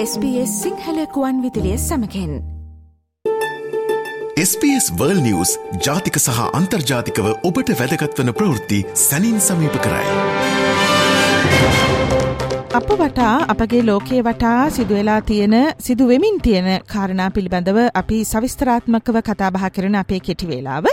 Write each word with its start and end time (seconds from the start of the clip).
SBS 0.00 0.50
සිංහලකුවන් 0.62 1.38
විදිලිය 1.42 1.78
සමකෙන්. 1.78 2.34
SBS 4.42 4.84
වර්ල් 4.98 5.20
නිවස් 5.24 5.52
ජාතික 5.86 6.18
සහ 6.20 6.42
අන්තර්ජාතිකව 6.58 7.26
ඔබට 7.48 7.72
වැදගත්වන 7.80 8.30
ප්‍රවෘත්ති 8.38 8.78
සැනින් 9.00 9.40
සමීප 9.40 9.78
කරයි. 9.84 10.04
අප 12.78 12.92
වටා 13.00 13.32
අපගේ 13.48 13.80
ලෝකයේ 13.82 14.22
වටා 14.22 14.70
සිදුවෙලා 14.70 15.20
තියෙන 15.22 15.56
සිදුවෙමින් 15.80 16.38
තියෙන 16.40 16.68
කාරණා 16.92 17.30
පිළිබඳව 17.30 17.80
අපි 17.94 18.18
සවිස්තරාත්මකව 18.24 19.18
කතාබහ 19.30 19.66
කරන 19.70 19.98
අපේ 20.02 20.20
කෙටිවේලාව 20.20 20.86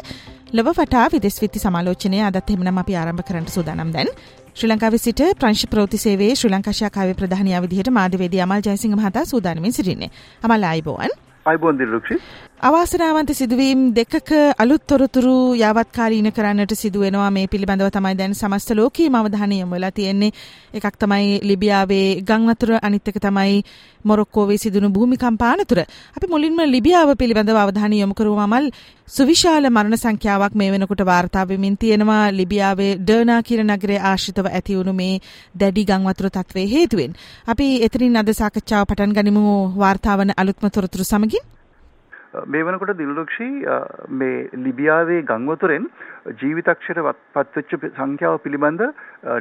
ලොව 0.53 0.71
වටා 0.73 1.05
විදෙස් 1.11 1.37
විත්ති 1.43 1.59
සමාලෝචනය 1.59 2.23
අදත් 2.23 2.49
එමනම් 2.49 2.81
අපි 2.83 2.97
ආරම්භ 2.97 3.23
කරට 3.23 3.53
සූදානම් 3.57 3.93
දැන් 3.97 4.11
ශ්‍රී 4.55 4.67
ලංකාවේ 4.71 4.99
සිට 5.03 5.21
ප්‍රංශ 5.39 5.61
ප්‍රෝති 5.71 5.97
සේවේ 6.01 6.27
ශ්‍රී 6.39 6.49
ලංකාශාකාවේ 6.51 7.15
ප්‍රධානයා 7.21 7.57
විදිහට 7.63 7.89
මාධ්‍යවේදී 7.95 8.39
අමල් 8.43 8.61
ජයසිංහ 8.67 8.93
මහතා 8.95 9.23
සූදානමින් 9.25 9.73
සිටින්නේ. 9.77 10.07
අමල් 10.43 10.63
ආයිබෝවන්. 10.63 11.11
අයිබෝන් 11.45 11.79
දිරුක්ෂි. 11.79 12.15
අවාසනාවන්ත 12.57 13.29
සිදුවීම් 13.29 13.93
දෙකක 13.93 14.29
අලුත් 14.57 14.81
තොරතුරු 14.81 15.55
යාවත්කාරීන 15.55 16.31
කරන්නට 16.31 16.71
සිදුවෙනවා 16.73 17.29
මේ 17.29 17.47
පිළිබඳව 17.47 17.89
තමයි 17.89 18.15
දැන් 18.15 18.33
සමස්ත 18.33 18.69
ලෝකීය 18.71 19.09
අවධානය 19.11 19.59
යොමු 19.59 19.75
වෙලා 19.75 19.91
තියෙන්නේ. 19.91 20.31
එකක් 20.73 20.95
තමයි 20.95 21.41
ලිබියාවේ 21.41 22.21
ගංවතුර 22.21 22.79
අනිත් 22.81 23.07
එක 23.07 23.19
තමයි 23.19 23.61
මොරොක්කෝවේ 24.03 24.57
සිදුණු 24.57 24.89
භූමිකම්ප 24.89 25.41
අනතුර. 25.43 25.79
අපි 26.15 26.27
මුලින්ම 26.27 26.57
ලිබියාව 26.65 27.09
පිළිබඳව 27.13 27.57
අවධානය 27.57 27.99
යොමු 27.99 28.13
කරුවාමල් 28.13 28.71
සුවිශාල 29.07 29.67
මරණ 29.67 29.97
සංඛ්‍යාවක් 29.97 30.55
මේ 30.55 30.71
වෙනකොට 30.71 31.03
වාර්තා 31.03 31.45
වෙමින් 31.45 31.75
තියෙනවා 31.77 32.31
ලිබියාවේ 32.31 32.95
ඩර්නා 32.97 33.41
කියන 33.41 33.67
නගරයේ 33.67 33.99
ආශ්‍රිතව 34.01 34.47
ඇති 34.47 34.77
වුණු 34.77 34.93
මේ 34.93 35.19
දැඩි 35.55 35.83
ගංවතුර 35.83 36.29
තත්ත්වයේ 36.29 36.71
හේතුවෙන්. 36.71 37.11
අපි 37.47 37.67
එතනින් 37.83 38.15
අද 38.15 38.33
සාකච්ඡාව 38.33 38.87
පටන් 38.87 39.13
ගනිමු 39.13 39.43
වාර්තාවන 39.77 40.33
අලුත්ම 40.37 40.65
තොරතුරු 40.69 41.03
සමගින්. 41.05 41.45
මේ 42.47 42.63
වනකොට 42.63 42.97
දිල්ලක්ෂී 42.97 43.51
මේ 44.13 44.49
ලිබියාවේ 44.59 45.21
ගංවතුරෙන් 45.23 45.85
ජීවිතක්ෂයට 46.33 47.01
පත්වෙච්ච 47.33 47.75
සංඛ්‍යාව 47.89 48.39
පිළිබඳ 48.39 48.83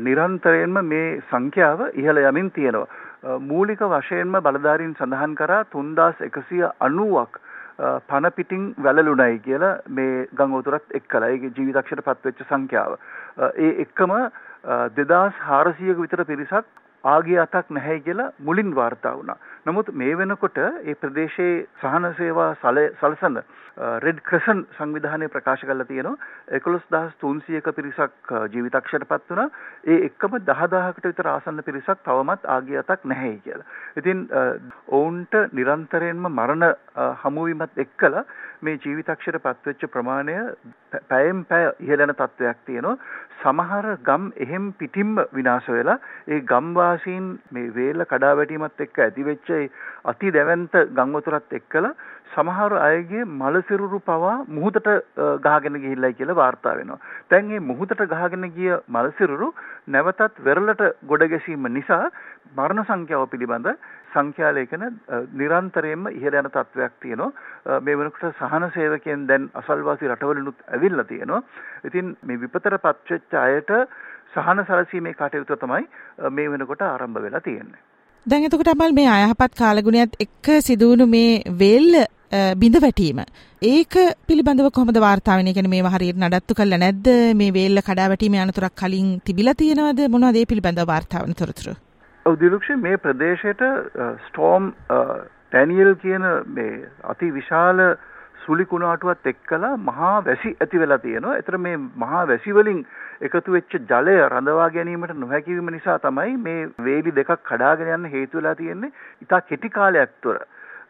නිරන්තරයෙන්ම 0.01 0.79
මේ 0.85 1.09
සංඛ්‍යාව 1.31 1.89
ඉහළ 1.95 2.23
යමින් 2.23 2.51
තියෙනවා. 2.51 3.39
මූලික 3.43 3.83
වශයෙන්ම 3.89 4.39
බලධාරීන් 4.41 4.95
සඳහන් 4.95 5.35
කරා 5.35 5.65
තුන්දාස් 5.67 6.21
එකසිය 6.21 6.65
අනුවක් 6.81 7.41
පණ 8.09 8.33
පිටිං 8.33 8.71
වැළලුණයි 8.83 9.41
කියලා 9.41 9.75
මේ 9.91 10.27
ගංගෝතුරත් 10.35 10.97
එක්කලා 11.01 11.31
ඒ 11.31 11.51
ජීවිතක්ෂයට 11.51 12.05
පත්වෙච්ච 12.05 12.47
සංඛ්‍යාව. 12.47 12.97
ඒ 13.59 13.73
එක්කම 13.81 14.17
දෙදස් 14.93 15.45
හාරසියක 15.49 15.99
විතර 15.99 16.25
පිරිසක් 16.25 16.73
ආගේ 17.05 17.39
අතක් 17.41 17.71
නැහැ 17.71 18.01
කියලා 18.01 18.33
මුලින් 18.41 18.75
වාර්තා 18.75 19.17
වුණා. 19.17 19.39
නමුත් 19.67 19.93
මේ 19.95 20.15
වෙනකොට 20.15 20.59
ඒ 20.61 20.95
ප්‍රදේශයේ 20.97 21.53
සහන 21.81 22.07
සේවා 22.17 22.49
සලසන 22.57 23.39
රෙඩ් 23.99 24.19
ක්‍රසන් 24.23 24.61
සංවිධානය 24.77 25.29
ප්‍රකාශ 25.29 25.63
කරලා 25.63 25.87
තියෙනවා 25.87 26.59
11300ක 26.59 27.73
පිරිසක් 27.73 28.33
ජීවිතක්ෂයට 28.53 29.07
පත් 29.07 29.31
වුණා. 29.31 29.49
ඒ 29.85 29.99
එක්කම 30.09 30.37
10000කට 30.43 31.07
විතර 31.07 31.29
ආසන්න 31.29 31.63
පිරිසක් 31.63 32.05
තවමත් 32.05 32.47
ආගේ 32.47 32.79
අතක් 32.79 33.05
නැහැ 33.05 33.35
කියලා. 33.39 33.67
ඉතින් 33.97 34.29
ඔවුන්ට 34.91 35.35
නිරන්තරයෙන්ම 35.53 36.31
මරණ 36.31 36.69
හමුවීමත් 37.23 37.79
එක්කලා 37.79 38.25
මේ 38.63 38.79
ජීවිතක්ෂයට 38.79 39.43
පත්වෙච්ච 39.43 39.89
ප්‍රමාණය 39.89 40.37
පැයෙන් 41.09 41.45
පැය 41.47 41.71
ඉහළ 41.81 42.05
යන 42.05 42.15
තත්ත්වයක් 42.15 42.61
තියෙනවා. 42.67 42.97
සමහර 43.41 43.87
ගම් 44.03 44.31
එහෙම් 44.39 44.71
පිටින්ම 44.75 45.17
විනාශ 45.33 45.69
වෙලා 45.71 45.99
ඒ 46.29 46.41
ගම්වාසීන් 46.47 47.27
මේ 47.51 47.75
වේල 47.75 48.07
කඩා 48.07 48.37
වැටීමත් 48.37 48.81
එක්ක 48.81 49.01
ඇතිවෙච්ච 49.01 49.54
අති 50.05 50.31
දැවැන්ත 50.31 50.75
ගංවතුරත් 50.97 51.57
එක්කලා 51.59 51.95
සමහර 52.33 52.73
අයගේ 52.81 53.25
මලසිරුරු 53.33 53.99
පවා 54.03 54.35
මුහුදට 54.49 54.89
ගහගෙන 55.47 55.77
ගිහිල්ලයි 55.77 56.15
කියලා 56.15 56.37
වාර්තා 56.37 56.77
වෙනවා. 56.79 57.01
දැන් 57.31 57.49
මේ 57.49 57.61
මුහුදට 57.63 58.05
ගහගෙන 58.13 58.47
ගිය 58.57 58.73
මලසිරුරු 58.89 59.49
නැවතත් 59.89 60.41
වෙරළට 60.41 60.83
ගොඩ 61.05 61.27
ගැසීම 61.35 61.69
නිසා 61.71 62.03
මරණ 62.57 62.85
සංඛ්‍යාව 62.85 63.29
පිළිබඳ 63.29 63.71
සංඛ්‍යා 64.15 64.53
ලේඛන 64.53 64.85
නිරන්තරයෙන්ම 65.35 66.11
ඉහළ 66.11 66.39
යන 66.41 66.51
තත්වයක් 66.51 66.99
තියෙනවා. 67.01 67.81
මේ 67.81 67.99
වෙනකොට 68.01 68.41
සහන 68.41 68.69
සේවකයන් 68.77 69.27
දැන් 69.29 69.51
අසල්වාසී 69.55 70.13
රටවලිනුත් 70.13 70.69
ඇවිල්ලා 70.69 71.07
තියෙනවා. 71.07 71.43
ඉතින් 71.85 72.17
මේ 72.23 72.41
විපතට 72.41 72.79
පත්වෙච්ච 72.83 73.41
අයට 73.41 73.75
සහන 74.35 74.65
සැලසීමේ 74.67 75.15
කටයුතු 75.15 75.59
තමයි 75.59 75.85
මේ 76.31 76.51
වෙනකොට 76.51 76.83
ආරම්භ 76.83 77.23
වෙලා 77.23 77.41
තියෙන්නේ. 77.41 77.83
දැන් 78.27 78.45
එතකොට 78.47 78.69
අපල් 78.73 78.93
මේ 78.97 79.09
අයහපත් 79.15 79.57
කාලගුණයත් 79.61 80.15
එක්ක 80.25 80.49
සිදුවුණු 80.67 81.07
මේ 81.15 81.43
වේල්ල 81.63 81.97
බිඳ 82.61 82.79
වැටීම. 82.85 83.19
ඒක 83.63 83.97
පිළිබඳව 84.29 84.71
කොහොමද 84.77 84.99
වාර්තා 85.07 85.37
වෙන්නේ? 85.39 85.53
කියන්නේ 85.57 85.75
මේව 85.75 85.89
හරියට 85.95 86.21
නඩත්තු 86.23 86.57
කළා 86.61 86.81
නැද්ද? 86.85 87.11
මේ 87.41 87.53
වේල්ල 87.59 87.83
කඩා 87.89 88.09
වැටීමේ 88.13 88.41
අනතුරක් 88.45 88.75
කලින් 88.83 89.11
තිබිලා 89.27 89.55
තියෙනවද? 89.61 90.01
මොනවද 90.15 90.41
ඒ 90.41 90.49
පිළිබඳව 90.53 90.89
වාර්තා 90.93 91.25
වන 91.27 91.37
තොරතුරු? 91.43 91.77
ඔව් 92.27 92.41
දිලුක්ෂි 92.41 92.79
මේ 92.87 93.03
ප්‍රදේශයට 93.05 93.63
ස්ටෝම් 94.29 94.73
ඩැනියල් 94.89 95.93
කියන 96.05 96.25
මේ 96.57 96.73
අති 97.13 97.31
විශාල 97.37 97.87
සුළි 98.39 98.65
කුණාටුවත් 98.65 99.27
එක්කලා 99.27 99.73
මහා 99.83 100.17
වැසි 100.25 100.57
ඇති 100.57 100.81
වෙලා 100.81 100.99
තියෙනවා. 100.99 101.37
ඒතර 101.37 101.59
මේ 101.59 101.77
මහා 101.77 102.25
වැසි 102.27 102.55
වලින් 102.55 102.81
එකතු 103.21 103.53
වෙච්ච 103.53 103.77
ජලය 103.91 104.17
රඳවා 104.23 104.71
ගැනීමට 104.71 105.15
නොහැකි 105.17 105.57
වීම 105.57 105.71
නිසා 105.71 105.99
තමයි 105.99 106.37
මේ 106.39 106.59
වේලි 106.85 107.15
දෙකක් 107.15 107.33
කඩාගෙන 107.45 107.95
යන්න 107.95 108.11
හේතු 108.11 108.41
වෙලා 108.41 108.55
තියෙන්නේ. 108.55 108.93
ඉතා 109.23 109.41
කෙටි 109.43 109.71
කාලයක් 109.71 110.15
තුර 110.23 110.39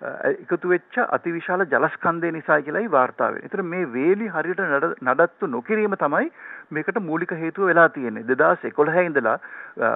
එකතු 0.02 0.68
වෙච්ච 0.68 0.98
අතිවිශාල 1.08 1.64
ජලස්කන්ධය 1.66 2.32
නිසා 2.32 2.60
කියලායි 2.60 2.90
වාර්තා 2.90 3.28
වෙන්නේ. 3.28 3.44
ඒතර 3.44 3.62
මේ 3.64 3.84
වේලි 3.88 4.28
හරියට 4.28 4.62
නඩත්තු 5.02 5.46
නොකිරීම 5.48 5.96
තමයි 5.96 6.30
මේකට 6.70 6.98
මූලික 7.00 7.32
හේතුව 7.34 7.66
වෙලා 7.66 7.88
තියෙන්නේ. 7.90 8.24
2011 8.24 9.04
ඉඳලා 9.04 9.38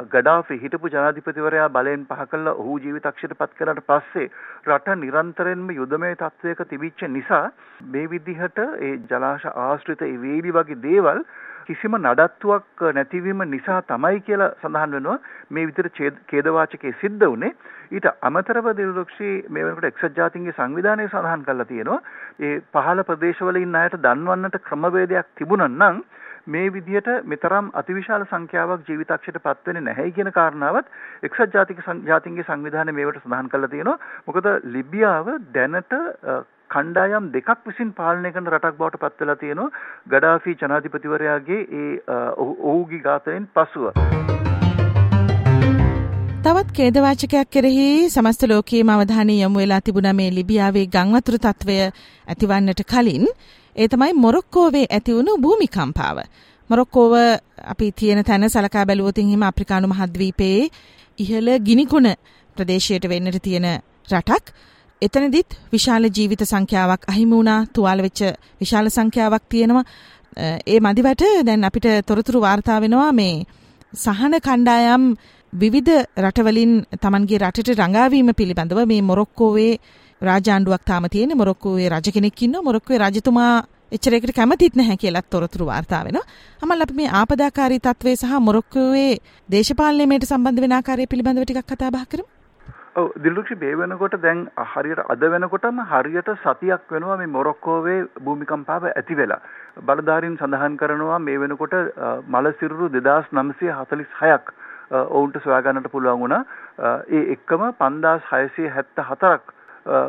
ගඩාෆි 0.08 0.60
හිටපු 0.60 0.88
ජනාධිපතිවරයා 0.88 1.68
බලෙන් 1.70 2.06
පහ 2.06 2.28
කළා 2.28 2.56
ඔහු 2.56 2.78
ජීවිතක්ෂයට 2.78 3.36
පත් 3.36 3.58
කරාට 3.58 3.82
පස්සේ 3.86 4.30
රට 4.66 4.96
නිරන්තරයෙන්ම 4.96 5.68
යුදමය 5.72 6.14
තත්වයක 6.16 6.64
තිබිච්ච 6.66 7.04
නිසා 7.08 7.44
මේ 7.88 8.08
විදිහට 8.08 8.64
ඒ 8.80 8.94
ජලාශ 9.06 9.46
ආශ්‍රිත 9.56 10.02
ඒ 10.02 10.16
වේලි 10.18 10.52
වගේ 10.52 10.82
දේවල් 10.82 11.22
කිසිම 11.68 11.96
නඩත්තුවක් 11.98 12.84
නැතිවීම 12.92 13.42
නිසා 13.46 13.80
තමයි 13.84 14.20
කියලා 14.22 14.52
සඳහන් 14.60 14.94
වෙනවා. 14.94 15.18
මේ 15.50 15.66
විදිහට 15.66 16.20
ඛේදවාචකයේ 16.26 16.94
සිද්ධ 17.00 17.26
වුනේ 17.26 17.52
ඊට 17.90 18.06
අමතරව 18.22 18.68
දිරුක්ෂි 18.74 19.30
මේ 19.48 19.64
වෙනකොට 19.64 19.88
එක්සත් 19.90 20.16
ජාතීන්ගේ 20.16 20.56
සංවිධානය 20.56 21.08
සඳහන් 21.08 21.44
කරලා 21.44 21.66
තියෙනවා. 21.66 22.00
ඒ 22.40 22.54
පහළ 22.72 23.04
ප්‍රදේශවල 23.04 23.60
ඉන්න 23.60 23.76
අයට 23.76 23.98
දන්වන්නට 24.00 24.62
ක්‍රමවේදයක් 24.64 25.34
තිබුණා 25.34 25.70
නම් 25.70 26.04
මේ 26.48 26.68
විදිහට 26.70 27.08
මෙතරම් 27.26 27.72
අතිවිශාල 27.74 28.26
සංඛ්‍යාවක් 28.26 28.86
ජීවිතක්ෂයට 28.86 29.40
පත් 29.40 29.66
වෙන්නේ 29.66 29.86
නැහැ 29.86 30.12
කියන 30.12 30.30
කාරණාවත් 30.32 30.92
එක්සත් 31.22 31.54
ජාතික 31.54 31.82
ජාතීන්ගේ 32.04 32.46
සංවිධානය 32.46 32.94
මේවට 32.94 33.20
සඳහන් 33.22 33.50
කරලා 33.50 33.70
තියෙනවා. 33.70 33.98
මොකද 34.26 34.48
ලිබියාව 34.68 35.34
දැනට 35.54 35.98
කණ්ඩායම් 36.70 37.28
දෙකක් 37.32 37.66
විසින් 37.66 37.90
පාලනය 37.94 38.32
කරන 38.32 38.48
රටක් 38.48 38.78
බවට 38.78 39.00
පත් 39.02 39.22
වෙලා 39.22 39.36
තියෙනවා 39.36 39.68
ගඩාෆි 40.08 40.56
ජනාධිපතිවරයාගේ 40.60 41.60
ඒ 41.74 42.18
ඔහුගේ 42.38 43.00
ඝාතනයෙන් 43.02 43.46
පසුව. 43.54 43.86
තවත් 46.40 46.68
ඛේදවාචකයක් 46.72 47.48
කෙරෙහි 47.50 47.86
සමස්ත 48.08 48.42
ලෝකයේම 48.46 48.90
අවධානය 48.90 49.34
යොමු 49.36 49.58
වෙලා 49.58 49.80
තිබුණා 49.82 50.12
මේ 50.14 50.28
ලිබියාවේ 50.32 50.86
ගංවතුරු 50.88 51.38
තත්වය 51.40 51.78
ඇතිවන්නට 52.26 52.84
කලින් 52.86 53.26
ඒ 53.76 53.88
තමයි 53.88 54.12
මොරොක්කෝවේ 54.16 54.86
ඇති 54.88 55.16
වුණු 55.16 55.34
භූමිකම්පාව. 55.38 56.18
මොරොක්කෝව 56.70 57.12
අපි 57.64 57.92
තියෙන 57.92 58.24
තැන 58.24 58.50
සලකා 58.50 58.86
බැලුවොත් 58.86 59.18
හිම 59.26 59.44
අප්‍රිකානු 59.44 59.88
මහද්වීපයේ 59.88 60.70
ඉහළ 61.18 61.50
ගිනිකුණ 61.60 62.08
ප්‍රදේශයට 62.56 63.08
වෙන්නට 63.08 63.38
තියෙන 63.42 63.68
රටක්. 64.08 64.44
එතනදිත් 65.02 65.50
විශාල 65.72 66.04
ජීවිත 66.08 66.42
සංඛ්‍යාවක් 66.44 67.02
අහිමි 67.06 67.32
වුණා 67.32 67.58
තුවාල 67.74 68.00
වෙච්ච 68.02 68.20
විශාල 68.60 68.86
සංඛ්‍යාවක් 68.88 69.44
තියෙනවා 69.48 69.84
ඒ 70.66 70.80
මදිවට 70.80 71.22
දැන් 71.46 71.64
අපිට 71.64 71.86
තොරතුරු 72.06 72.40
වාර්තා 72.40 72.78
වෙනවා 72.80 73.12
මේ 73.12 73.34
සහන 73.94 74.34
කණ්ඩායම් 74.40 75.04
විවිධ 75.52 75.94
රටවලින් 76.18 76.72
තමන්ගේ 76.96 77.38
රටට 77.38 77.78
රඟාවීම 77.78 78.30
පිළිබඳව 78.32 78.80
මේ 78.86 79.02
මොරොක්කෝවේ 79.02 79.72
රාජාණ්ඩුවක් 80.20 80.82
තාම 80.84 81.04
තියෙන 81.08 81.36
මොරොක්කෝවේ 81.36 81.88
රජ 81.88 82.10
කෙනෙක් 82.10 82.42
ඉන්නවා 82.42 82.62
මොරොක්කෝවේ 82.62 83.02
රජතුමා 83.04 83.52
එච්චරයකට 83.92 84.32
කැමතිත් 84.34 84.74
නැහැ 84.74 84.96
කියලා 84.96 85.22
තොරතුරු 85.24 85.66
වාර්තා 85.66 86.02
වෙනවා. 86.04 86.26
අමල් 86.62 86.82
අපි 86.82 86.94
මේ 86.94 87.12
ආපදාකාරී 87.12 87.80
තත්ත්වය 87.80 88.16
සහ 88.16 88.40
මොරොක්කෝවේ 88.40 89.12
දේශපාලනයට 89.48 90.26
සම්බන්ධ 90.26 90.60
වෙන 90.60 90.74
ආකාරය 90.74 91.06
පිළිබඳව 91.06 91.44
ටිකක් 91.44 91.70
කතා 91.70 91.90
බහ 91.90 92.04
කරමු. 92.10 92.28
ඔව් 92.98 93.08
දිල්ලුක්ෂි 93.16 93.56
මේ 93.56 93.76
වෙනකොට 93.76 94.14
දැන් 94.22 94.38
හරියට 94.66 95.02
අද 95.06 95.24
වෙනකොටම 95.32 95.80
හරියට 95.90 96.30
සතියක් 96.36 96.94
වෙනවා 96.94 97.16
මේ 97.20 97.28
මොරොක්කෝවේ 97.28 97.98
භූමිකම්පාව 98.20 98.86
ඇති 98.90 99.18
වෙලා. 99.20 99.40
බලධාරීන් 99.82 100.38
සඳහන් 100.38 100.78
කරනවා 100.80 101.18
මේ 101.20 101.42
වෙනකොට 101.42 101.76
මල 102.28 102.50
සිරුරු 102.54 102.88
2946ක් 102.96 104.56
ඔවුන්ට 105.10 105.38
සොයාගන්නට 105.44 105.90
පුළුවන් 105.92 106.22
වුණා. 106.22 106.42
ඒ 107.10 107.22
එක්කම 107.34 107.64
5674ක් 107.80 109.57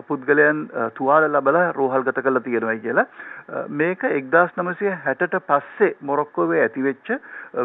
පුද්ගලයන් 0.07 0.61
තුවාල 0.95 1.27
ලබලා 1.29 1.65
රෝහල්ගත 1.71 2.21
කරලා 2.21 2.43
තියෙනවායි 2.47 2.79
කියලා. 2.79 3.07
මේක 3.81 4.03
1960ට 4.03 5.41
පස්සේ 5.47 5.91
මොරොක්කෝවේ 6.01 6.61
ඇතිවෙච්ච 6.63 7.11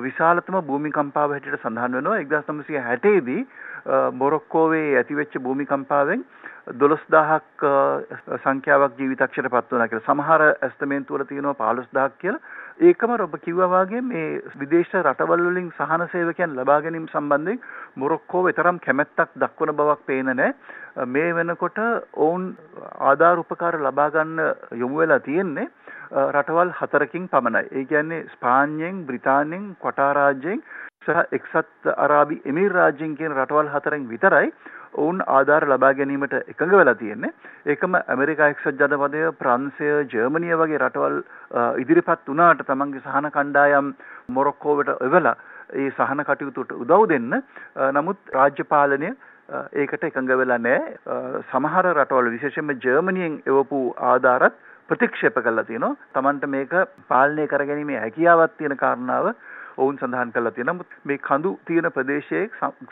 විශාලතම 0.07 0.61
භූමිකම්පාව 0.63 1.37
හැටියට 1.37 1.61
සඳහන් 1.63 1.99
වෙනවා. 1.99 2.19
1960 2.25 3.27
දී 3.27 3.47
මොරොක්කෝවේ 4.15 4.87
ඇතිවෙච්ච 4.97 5.39
භූමිකම්පාවෙන් 5.39 6.25
12000ක් 6.67 7.71
සංඛ්‍යාවක් 8.37 8.99
ජීවිතක්ෂයට 8.99 9.49
පත් 9.51 9.73
වුණා 9.73 9.89
කියලා. 9.89 10.07
සමහර 10.07 10.43
ඇස්තමේන්තු 10.43 11.15
වල 11.15 11.25
තියෙනවා 11.25 11.55
15000ක් 11.63 12.19
කියලා. 12.19 12.41
ඒකම 12.83 13.11
ඔබ 13.17 13.35
කිව්වා 13.43 13.69
වගේ 13.75 14.01
මේ 14.03 14.41
විදේශ 14.57 14.95
රටවල් 14.97 15.45
වලින් 15.49 15.69
සහන 15.73 16.07
සේවකයන් 16.13 16.57
ලබා 16.57 16.81
ගැනීම 16.81 17.07
සම්බන්ධයෙන් 17.09 17.61
මොරොක්කෝව 17.97 18.49
තරම් 18.53 18.81
කැමැත්තක් 18.81 19.37
දක්වන 19.37 19.75
බවක් 19.75 20.07
පේන 20.07 20.33
නැහැ. 20.33 20.55
මේ 21.07 21.35
වෙනකොට 21.35 21.79
ඔවුන් 22.19 22.47
ආධාර 23.03 23.39
උපකාර 23.39 23.79
ලබා 23.81 24.11
ගන්න 24.11 24.41
යොමු 24.77 25.03
වෙලා 25.03 25.21
තියෙන්නේ 25.21 25.69
රටවල් 26.31 26.73
හතරකින් 26.79 27.29
පමණයි. 27.29 27.69
ඒ 27.73 27.85
කියන්නේ 27.85 28.25
ස්පාඤ්ඤයෙන්, 28.33 29.05
බ්‍රිතාන්‍යයෙන්, 29.07 29.77
කොටා 29.81 30.13
රාජ්‍යයෙන් 30.15 30.65
සහ 31.05 31.25
එක්සත් 31.33 31.89
අරාබි 31.97 32.41
එමිර් 32.47 32.73
රාජ්‍යයෙන් 32.73 33.17
කියන 33.17 33.35
රටවල් 33.35 33.69
හතරෙන් 33.69 34.09
විතරයි 34.09 34.53
ඔවුන් 34.95 35.23
ආධාර 35.29 35.67
ලබා 35.67 35.93
ගැනීමට 35.95 36.35
එකඟ 36.35 36.75
වෙලා 36.75 36.95
තියෙන්නේ. 36.95 37.33
ඒකම 37.67 37.97
ඇමරිකා 37.97 38.51
එක්සත් 38.53 38.81
ජනපදය, 38.81 39.23
ප්‍රංශය, 39.41 39.91
ජර්මනිය 40.13 40.59
වගේ 40.63 40.81
රටවල් 40.81 41.19
ඉදිරිපත් 41.83 42.29
වුණාට 42.29 42.65
තමන්ගේ 42.67 43.05
සහන 43.05 43.31
කණ්ඩායම් 43.37 43.93
මොරොක්කෝවට 44.31 44.95
එවලා 45.01 45.37
ඒ 45.75 45.91
සහන 45.91 46.25
කටයුතුට 46.25 46.77
උදව් 46.77 47.09
දෙන්න. 47.09 47.41
නමුත් 47.93 48.35
රාජ්‍ය 48.35 48.67
පාලනය 48.67 49.15
ඒකට 49.75 50.05
එකඟ 50.05 50.31
වෙලා 50.35 50.61
නැහැ. 50.61 50.95
සමහර 51.51 51.91
රටවල් 51.95 52.31
විශේෂයෙන්ම 52.37 52.77
ජර්මනියෙන් 52.79 53.41
එවපු 53.47 53.81
ආධාරත් 54.13 54.61
ප්‍රතික්ෂේප 54.89 55.37
කරලා 55.41 55.65
තියෙනවා. 55.65 55.97
Tamanට 56.13 56.47
මේක 56.49 56.73
පාලනය 57.09 57.47
කරගැනීමේ 57.49 58.01
හැකියාවක් 58.01 58.57
තියෙන 58.59 58.77
කාරණාව 58.77 59.35
ඔවුන් 59.77 59.99
සඳහන් 60.01 60.33
කරලා 60.35 60.55
තියෙනවා. 60.57 60.75
නමුත් 60.75 60.97
මේ 61.11 61.19
කඳු 61.29 61.51
තියෙන 61.67 61.91
ප්‍රදේශයේ 61.97 62.45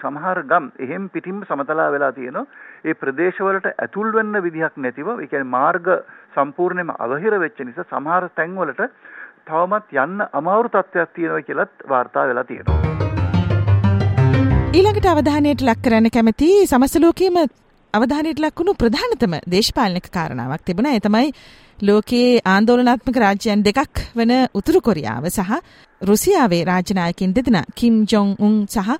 සමහර 0.02 0.42
ගම් 0.52 0.66
එහෙම් 0.86 1.08
පිටින්ම 1.14 1.40
සමතලා 1.48 1.88
වෙලා 1.94 2.12
තියෙනවා. 2.18 2.46
ඒ 2.84 2.94
ප්‍රදේශවලට 3.02 3.66
ඇතුල් 3.72 4.12
වෙන්න 4.18 4.42
විදිහක් 4.46 4.76
නැතිව, 4.86 5.08
ඒ 5.14 5.30
කියන්නේ 5.32 5.54
මාර්ග 5.56 5.88
සම්පූර්ණයෙන්ම 6.36 6.94
අවහිර 7.06 7.40
වෙච්ච 7.44 7.64
නිසා 7.70 7.88
සමහර 7.92 8.28
තැන්වලට 8.40 8.82
තවමත් 9.50 9.98
යන්න 10.04 10.28
අමාරු 10.40 10.68
තත්ත්වයක් 10.76 11.16
තියෙනවා 11.16 11.46
කියලත් 11.48 11.88
වාර්තා 11.94 12.28
වෙලා 12.30 12.46
තියෙනවා. 12.50 12.80
ඊළඟට 14.76 15.10
අවධානයට 15.14 15.66
ලක් 15.68 15.80
කරන්න 15.86 16.14
කැමති 16.14 16.52
සමස්ත 16.70 17.02
ලෝකයේම 17.04 17.36
අවධානයට 17.94 18.40
ලක්වුණු 18.44 18.72
ප්‍රධානතම 18.82 19.34
දේශපාලනික 19.54 20.06
කාරණාවක් 20.16 20.62
තිබුණා. 20.68 20.94
ඒ 20.96 21.02
තමයි 21.06 21.32
ලෝකයේ 21.88 22.34
ආන්දෝලනාත්මක 22.50 23.16
රාජ්‍යයන් 23.22 23.62
දෙකක් 23.68 24.00
වන 24.18 24.32
උතුරු 24.58 24.80
කොරියාව 24.88 25.24
සහ 25.28 25.56
රුසියාවේ 26.00 26.60
රාජනායකින් 26.68 27.32
දෙදෙනා 27.38 27.62
කිම් 27.80 27.94
ජොන් 28.12 28.28
උන් 28.46 28.52
සහ 28.66 28.92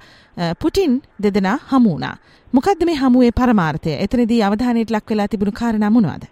පුටින් 0.63 0.97
දෙදෙනා 1.27 1.55
හමු 1.69 1.93
වුණා. 1.93 2.17
මොකද්ද 2.53 2.83
මේ 2.89 2.99
හමුවේ 3.03 3.31
පරමාර්ථය? 3.41 3.93
එතනදී 4.05 4.41
අවධානයට 4.49 4.95
ලක් 4.97 5.15
වෙලා 5.15 5.29
තිබුණු 5.35 5.55
කාරණා 5.61 5.93
මොනවද? 5.97 6.25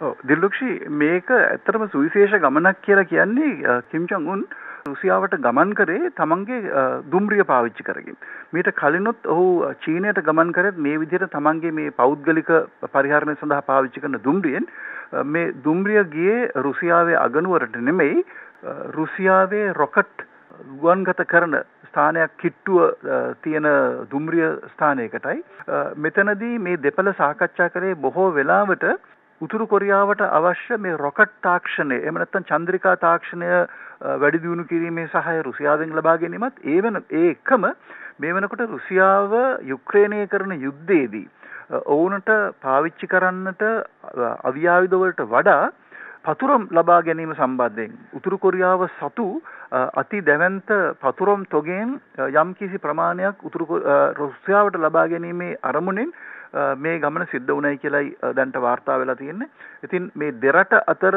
ඔව් 0.00 0.14
දිල්ලුක්ෂි 0.30 0.70
මේක 1.02 1.30
ඇත්තටම 1.36 1.86
සුවිශේෂ 1.92 2.34
ගමනක් 2.44 2.82
කියලා 2.86 3.10
කියන්නේ 3.12 3.78
කිම් 3.92 4.10
ජොන් 4.12 4.26
උන් 4.34 4.42
රුසියාවට 4.88 5.36
ගමන් 5.46 5.76
කරේ 5.78 6.10
තමන්ගේ 6.18 6.58
දුම්රිය 7.12 7.46
පාවිච්චි 7.52 7.86
කරගෙන. 7.90 8.18
මීට 8.52 8.72
කලිනුත් 8.80 9.30
ඔහු 9.34 9.46
චීනයට 9.86 10.18
ගමන් 10.26 10.50
කරත් 10.58 10.82
මේ 10.88 10.98
විදිහට 11.04 11.30
තමන්ගේ 11.36 11.76
මේ 11.78 11.94
පෞද්ගලික 12.02 12.52
පරිහරණය 12.96 13.36
සඳහා 13.38 13.68
පාවිච්චි 13.70 14.04
කරන 14.04 14.20
දුම්රියෙන් 14.26 14.68
මේ 15.26 15.52
දුම්රිය 15.64 16.04
ගියේ 16.06 16.50
රුසියාවේ 16.58 17.18
අගනුවරට 17.18 17.76
නෙමෙයි 17.80 18.24
රුසියාවේ 18.90 19.72
රොකට් 19.74 20.26
ගුවන්ගත 20.78 21.24
කරන 21.26 21.56
ස්ථානයක් 21.86 22.36
කිට්ටුව 22.38 22.94
තියෙන 23.42 23.66
දුම්රිය 24.10 24.46
ස්ථානයකටයි. 24.68 25.42
මෙතනදී 25.96 26.58
මේ 26.60 26.76
දෙපළ 26.78 27.12
සාකච්ඡා 27.14 27.70
කරේ 27.70 27.94
බොහෝ 27.96 28.30
වෙලාවට 28.32 28.86
උතුරු 29.40 29.66
කොරියාවට 29.66 30.22
අවශ්‍ය 30.22 30.78
මේ 30.78 30.96
රොකට් 30.98 31.34
තාක්ෂණය 31.42 31.98
එහෙම 31.98 32.14
නැත්නම් 32.16 32.46
චන්ද්‍රිකා 32.46 32.96
තාක්ෂණය 32.98 33.50
වැඩි 34.16 34.42
දියුණු 34.42 34.64
කිරීමේ 34.64 35.06
සහාය 35.08 35.42
රුසියාවෙන් 35.42 35.94
ලබා 35.94 36.16
ගැනීමත් 36.16 36.60
ඒ 36.66 36.80
වෙන 36.80 37.00
ඒ 37.12 37.30
එකම 37.30 37.66
මේ 38.16 38.34
වෙනකොට 38.34 38.66
රුසියාව 38.68 39.34
යුක්‍රේනය 39.64 40.26
කරන 40.28 40.54
යුද්ධයේදී 40.58 41.26
ඔවුනට 41.70 42.30
පාවිච්චි 42.60 43.06
කරන්නට 43.06 43.62
අවියායුධ 44.42 44.96
වලට 44.96 45.26
වඩා 45.26 45.72
පතුරම් 46.24 46.68
ලබා 46.70 47.00
ගැනීම 47.02 47.32
සම්බන්ධයෙන් 47.34 47.96
උතුරු 48.12 48.38
කොරියාව 48.38 48.84
සතු 48.90 49.26
අති 49.94 50.20
දැවැන්ත 50.20 50.70
පතුරම් 51.00 51.44
තොගෙන් 51.46 52.00
යම්කිසි 52.34 52.78
ප්‍රමාණයක් 52.78 53.42
උතුරු 53.42 53.80
රුසියාවට 54.14 54.78
ලබා 54.78 55.08
ගැනීමේ 55.08 55.58
අරමුණෙන් 55.62 56.12
මේ 56.76 56.98
ගමන 56.98 57.26
සිද්ධ 57.26 57.50
වුණයි 57.50 57.78
කියලයි 57.78 58.16
දැන්ට 58.32 58.56
වාර්තා 58.58 58.98
වෙලා 58.98 59.16
තියෙන්නේ. 59.16 59.48
ඉතින් 59.82 60.10
මේ 60.14 60.32
දෙරට 60.34 60.72
අතර 60.86 61.16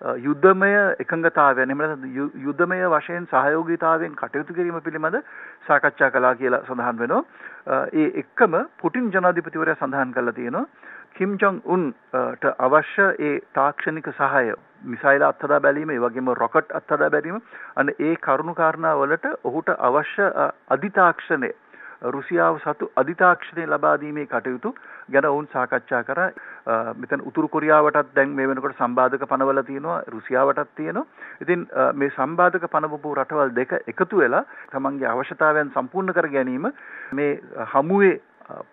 යුද්ධමය 0.00 0.72
එකඟතාවයන් 0.98 1.70
එහෙම 1.70 1.78
නැත්නම් 1.80 2.16
යුද්ධමය 2.40 2.80
වශයෙන් 2.88 3.28
සහයෝගීතාවයෙන් 3.28 4.14
කටයුතු 4.14 4.54
කිරීම 4.54 4.80
පිළිබඳ 4.80 5.22
සාකච්ඡා 5.66 6.10
කළා 6.10 6.34
කියලා 6.34 6.64
සඳහන් 6.64 6.98
වෙනවා. 6.98 7.22
ඒ 7.94 8.08
එක්කම 8.16 8.58
පුටින් 8.76 9.10
ජනාධිපතිවරයා 9.10 9.78
සඳහන් 9.78 10.12
කළා 10.12 10.34
තියෙනවා 10.34 10.66
කිම් 11.14 11.36
ජොන් 11.38 11.60
උන්ට 11.66 12.46
අවශ්‍ය 12.60 13.06
ඒ 13.20 13.34
තාක්ෂණික 13.54 14.08
සහාය 14.12 14.52
මිසයිල 14.84 15.22
අත්හදා 15.24 15.60
බැලීම 15.60 15.90
ඒ 15.90 16.00
වගේම 16.00 16.28
රොකට් 16.36 16.74
අත්හදා 16.74 17.10
බැලීම 17.10 17.40
අන්න 17.76 17.92
ඒ 18.00 18.14
කරුණු 18.18 18.54
කාරණා 18.54 18.96
වලට 18.96 19.32
ඔහුට 19.44 19.72
අවශ්‍ය 19.80 20.26
අධිතාක්ෂණය 20.70 21.50
රුසියාව 22.14 22.58
සතු 22.64 22.90
අධිතාක්ෂණය 23.00 23.66
ලබා 23.66 23.94
දීමේ 24.02 24.26
කටයුතු 24.26 24.74
ගැන 25.12 25.28
ඔවුන් 25.30 25.48
සාකච්ඡා 25.54 26.02
කරා. 26.08 26.28
මෙතන 27.00 27.24
උතුරු 27.30 27.48
කොරියාවටත් 27.48 28.14
දැන් 28.16 28.36
මේ 28.38 28.48
වෙනකොට 28.50 28.78
සම්බාධක 28.78 29.26
පනවල 29.32 29.62
තියෙනවා 29.70 29.98
රුසියාවටත් 30.14 30.74
තියෙනවා. 30.76 31.06
ඉතින් 31.42 31.66
මේ 31.94 32.14
සම්බාධක 32.18 32.68
පනවපු 32.74 33.14
රටවල් 33.18 33.54
දෙක 33.60 33.74
එකතු 33.92 34.22
වෙලා 34.22 34.44
තමන්ගේ 34.72 35.12
අවශ්‍යතාවයන් 35.14 35.74
සම්පූර්ණ 35.76 36.16
කර 36.18 36.28
ගැනීම 36.36 36.70
මේ 37.12 37.32
හමුවේ 37.74 38.14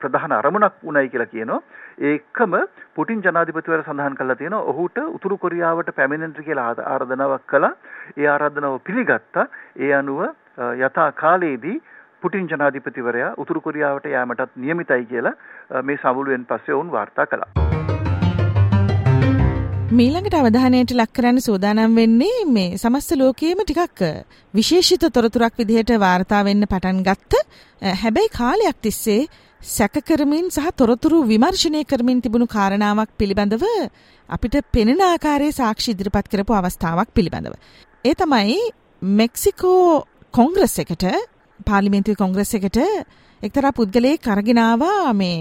ප්‍රධාන 0.02 0.38
අරමුණක් 0.40 0.84
උණයි 0.84 1.10
කියලා 1.14 1.32
කියනවා. 1.34 1.62
ඒකම 2.10 2.54
පුටින් 2.96 3.24
ජනාධිපතිවරයා 3.26 3.88
සඳහන් 3.88 4.20
කළා 4.20 4.40
තියෙනවා 4.42 4.68
ඔහුට 4.72 4.98
උතුරු 5.18 5.38
කොරියාවට 5.38 5.96
පැමිණෙන්න 5.96 6.46
කියලා 6.48 6.70
ආරාධනාවක් 6.86 7.48
කළා. 7.48 7.74
ඒ 8.18 8.28
ආරාධනාව 8.28 8.80
පිළිගත්තා. 8.88 9.48
ඒ 9.86 9.92
අනුව 10.02 10.22
යථා 10.88 11.12
කාලයේදී 11.24 11.78
පුටින් 12.24 12.50
ජනාධිපතිවරයා 12.52 13.34
උතුරු 13.44 13.62
කොරියාවට 13.68 14.10
යෑමටත් 14.14 14.58
නියමිතයි 14.64 15.06
කියලා 15.12 15.84
මේ 15.90 16.02
සමුළුවෙන් 16.04 16.50
පස්සේ 16.50 16.76
ඔවුන් 16.78 16.92
වාර්තා 16.96 17.26
කළා. 17.28 17.52
මීළඟට 19.98 20.36
අවධානයට 20.38 20.92
ලක් 20.94 21.12
කරන්න 21.18 21.40
සූදානම් 21.46 21.96
වෙන්නේ 22.00 22.38
මේ 22.54 22.78
සමස්ත 22.78 23.12
ලෝකයේම 23.20 23.60
ටිකක් 23.62 24.00
විශේෂිත 24.54 25.04
තොරතුරක් 25.18 25.60
විදිහට 25.62 25.92
වාර්තා 26.04 26.40
වෙන්න 26.48 26.68
පටන් 26.72 27.02
ගත්ත 27.08 27.42
හැබැයි 28.02 28.32
කාලයක් 28.38 28.80
තිස්සේ 28.86 29.20
සැක 29.62 30.00
කරමින් 30.08 30.48
සහ 30.50 30.72
තොරතුරු 30.76 31.20
විමර්ශනය 31.32 31.84
කරමින් 31.92 32.24
තිබුණු 32.24 32.48
කාරණාවක් 32.56 33.12
පිළිබඳව 33.20 33.66
අපිට 34.30 34.58
පෙනෙන 34.72 35.04
ආකාරයේ 35.10 35.58
සාක්ෂි 35.60 35.94
ඉදිරිපත් 35.94 36.32
කරපු 36.32 36.54
අවස්ථාවක් 36.54 37.14
පිළිබඳව. 37.18 37.54
ඒ 38.06 38.16
තමයි 38.16 38.58
මෙක්සිකෝ 39.02 39.86
කොංග්‍රස් 40.34 40.76
එකට 40.84 41.06
පාර්ලිමේන්තුවේ 41.64 42.16
කොංග්‍රස් 42.16 42.54
එකට 42.56 42.80
එක්තරා 43.44 43.72
පුද්ගලයෙක් 43.72 44.28
අරගෙන 44.28 44.60
ආවා. 44.60 45.14
මේ 45.14 45.38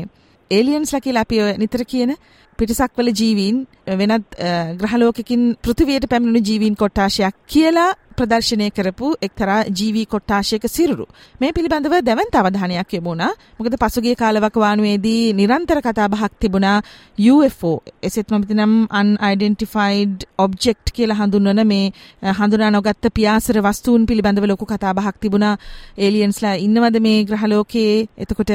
ඒලියන්ස්ලා 0.50 1.00
කියලා 1.00 1.22
අපි 1.22 1.42
නිතර 1.58 1.84
කියන 1.84 2.14
පිටසක්වල 2.58 3.10
ජීවීන් 3.12 3.58
වෙනත් 3.98 4.38
ග්‍රහලෝකකින් 4.76 5.44
පෘථිවියට 5.62 6.08
පැමිණුණු 6.08 6.42
ජීවීන් 6.42 6.76
කොට්ටාශයක් 6.76 7.36
කියලා 7.46 7.90
ප්‍රදර්ශනය 8.22 8.68
කරපු 8.70 9.08
එක්තරා 9.22 9.60
ජීවී 9.72 10.06
කොට්ටාශයක 10.06 10.64
සිරුරු. 10.68 11.06
මේ 11.40 11.52
පිළිබඳව 11.52 11.94
දැවන්ත 12.02 12.34
අවධානයක් 12.34 12.92
යොමු 12.92 13.08
වුණා. 13.08 13.32
මොකද 13.58 13.74
පසුගිය 13.76 14.14
කාලවකවානුවේදී 14.14 15.22
නිරන්තර 15.34 15.80
කතා 15.80 16.08
බහක් 16.08 16.32
තිබුණා 16.40 16.78
UFO 17.26 17.72
එසෙත් 18.02 18.26
නොමැතිනම් 18.28 18.74
unidentified 18.92 20.26
object 20.38 20.92
කියලා 20.92 21.18
හඳුන්වන 21.18 21.62
මේ 21.66 21.86
හඳුනා 22.32 22.70
නොගත්ත 22.70 23.04
පියාසර 23.14 23.58
වස්තුන් 23.60 24.06
පිළිබඳව 24.06 24.46
ලොකු 24.46 24.66
කතා 24.66 24.94
බහක් 24.94 25.16
තිබුණා. 25.20 25.54
ඒලියන්ස්ලා 25.98 26.54
ඉන්නවද 26.58 26.96
මේ 27.00 27.18
ග්‍රහලෝකයේ? 27.24 27.96
එතකොට 28.18 28.52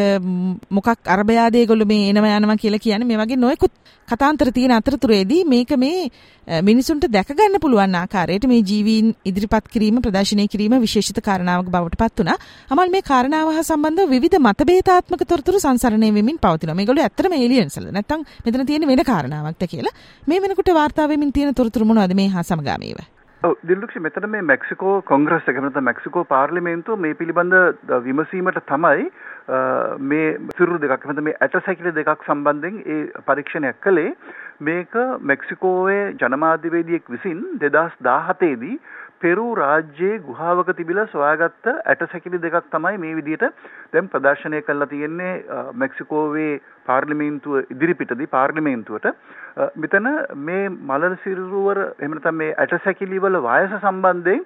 මොකක් 0.72 0.88
අරබයාද 1.08 1.56
ඒගොල්ලෝ 1.56 1.88
මේ 1.88 2.10
එනවා 2.10 2.38
යනවා 2.38 2.58
කියලා 2.58 2.80
කියන්නේ 2.80 3.08
මේ 3.08 3.18
වගේ 3.18 3.38
නොයෙකුත් 3.38 3.74
කතාන්තර 4.08 4.52
තියෙන 4.56 4.72
අතරතුරේදී 4.72 5.42
මේක 5.46 5.72
මේ 5.78 6.62
මිනිසුන්ට 6.62 7.08
දැකගන්න 7.08 7.60
පුළුවන් 7.60 7.96
ආකාරයට 8.02 8.46
මේ 8.48 8.62
ජීවීන් 8.62 9.10
ඉදිරිපත් 9.26 9.68
කිරීම 9.74 10.00
ප්‍රදර්ශනය 10.06 10.46
කිරීම 10.48 10.76
විශේෂිත 10.80 11.20
කාරණාවක් 11.22 11.68
බවට 11.68 12.00
පත් 12.02 12.20
වුණා. 12.20 12.38
අමල් 12.72 12.94
මේ 12.96 13.04
කාරණාව 13.04 13.52
හා 13.52 13.66
සම්බන්ධව 13.66 14.14
විවිධ 14.16 14.40
මතභේදාත්මක 14.40 15.28
තොරතුරු 15.28 15.60
සංසරණය 15.60 16.14
වෙමින් 16.14 16.40
පවතිනවා. 16.40 16.80
මේගොල්ලෝ 16.80 17.04
ඇත්තටම 17.04 17.38
ඒලියන්ස්ලා. 17.40 17.92
නැත්තම් 17.92 18.24
මෙතන 18.46 18.66
තියෙන 18.66 18.88
වෙන 18.88 19.04
කාරණාවක්ද 19.04 19.68
කියලා. 19.68 19.96
මේ 20.28 20.42
වෙනකොට 20.42 20.74
වාර්තා 20.74 21.10
වෙමින් 21.10 21.34
තියෙන 21.34 21.54
තොරතුරු 21.54 21.86
මොනවද 21.86 22.16
මේ 22.16 22.30
හා 22.30 22.44
සමගාමීව? 22.46 23.06
දිල්ලුක්ෂ 23.42 24.00
මෙතන 24.00 24.30
මේ 24.30 24.42
මෙක්සිකෝ 24.44 25.02
කොංග්‍රස් 25.04 25.48
එක 25.48 25.60
නැත්නම් 25.60 25.86
මෙක්සිකෝ 25.86 26.24
පාර්ලිමේන්තුව 26.26 27.00
මේ 27.00 27.14
පිළිබඳ 27.14 27.54
විමසීමට 28.04 28.64
තමයි 28.68 29.12
මේ 29.48 30.38
සිරුරු 30.52 30.80
දෙකක් 30.80 31.06
නැත්නම් 31.06 31.24
මේ 31.24 31.38
ඇටසැකිලි 31.40 31.94
දෙකක් 31.94 32.26
සම්බන්ධයෙන් 32.26 32.84
ඒ 32.86 33.24
පරීක්ෂණයක් 33.24 33.82
කළේ. 33.82 34.16
මේක 34.62 34.96
මෙක්සිකෝවේ 35.24 36.16
ජනමාධ්‍යවේදියෙක් 36.16 37.10
විසින් 37.10 37.44
2017 37.60 38.56
දී 38.58 38.80
පෙරු 39.20 39.46
රාජ්‍යයේ 39.56 40.20
ගුහාවක 40.22 40.72
තිබිලා 40.74 41.08
සොයාගත්ත 41.08 41.72
ඇටසැකිලි 41.86 42.42
දෙකක් 42.42 42.70
තමයි 42.72 42.98
මේ 42.98 43.16
විදිහට 43.16 43.46
දැන් 43.94 44.10
ප්‍රදර්ශනය 44.10 44.62
කරලා 44.62 44.88
තියෙන්නේ 44.88 45.34
මෙක්සිකෝවේ 45.76 46.52
පාර්ලිමේන්තුව 46.86 47.72
ඉදිරිපිටදී 47.72 48.28
පාර්ලිමේන්තුවට. 48.28 49.08
මෙතන 49.78 50.10
මේ 50.44 50.64
මලල 50.70 51.16
සිරුරුවර 51.24 51.84
එහෙම 51.84 52.14
නැත්නම් 52.14 52.42
මේ 52.44 52.56
ඇටසැකිලි 52.56 53.22
වල 53.22 53.40
වයස 53.44 53.78
සම්බන්ධයෙන් 53.80 54.44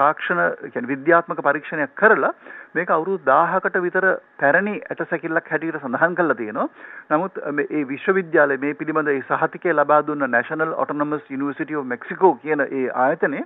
තාක්ෂණ 0.00 0.42
කියන්නේ 0.66 0.92
විද්‍යාත්මක 0.92 1.42
පරීක්ෂණයක් 1.46 1.94
කරලා 1.96 2.32
මේක 2.74 2.90
අවුරුදු 2.90 3.22
1000කට 3.30 3.82
විතර 3.86 4.06
පැරණි 4.38 4.74
ඇටසැකිල්ලක් 4.84 5.50
හැටියට 5.52 5.80
සඳහන් 5.80 6.14
කරලා 6.14 6.36
තියෙනවා. 6.36 6.68
නමුත් 7.10 7.42
මේ 7.52 7.82
විශ්වවිද්‍යාලය 7.88 8.60
මේ 8.64 8.74
පිළිබඳ 8.74 9.12
ඒ 9.14 9.20
සහතිකය 9.30 9.74
ලබා 9.74 10.00
දුන්න 10.02 10.30
National 10.30 10.72
Autonomous 10.76 11.26
University 11.30 11.74
of 11.74 11.86
Mexico 11.86 12.34
කියන 12.36 12.66
ඒ 12.68 12.86
ආයතනයේ 13.00 13.44